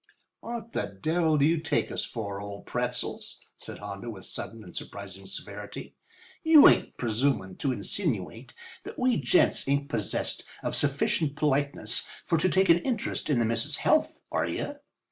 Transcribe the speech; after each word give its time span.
"What 0.39 0.73
the 0.73 0.97
devil 0.99 1.37
do 1.37 1.45
you 1.45 1.59
take 1.59 1.91
us 1.91 2.03
for, 2.03 2.41
old 2.41 2.65
Pretzels?" 2.65 3.39
said 3.57 3.77
Hondo 3.77 4.09
with 4.09 4.25
sudden 4.25 4.63
and 4.63 4.75
surprising 4.75 5.27
severity. 5.27 5.95
"You 6.43 6.67
ain't 6.67 6.97
presumin' 6.97 7.55
to 7.57 7.71
insinuate 7.71 8.55
that 8.81 8.97
we 8.97 9.17
gents 9.17 9.67
ain't 9.67 9.89
possessed 9.89 10.43
of 10.63 10.75
sufficient 10.75 11.35
politeness 11.35 12.07
for 12.25 12.39
to 12.39 12.49
take 12.49 12.69
an 12.69 12.79
interest 12.79 13.29
in 13.29 13.37
the 13.37 13.45
miss's 13.45 13.77
health, 13.77 14.17
are 14.31 14.47
you? 14.47 14.77